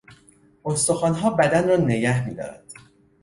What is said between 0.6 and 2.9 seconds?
استخوانها بدن را نگه میدارند.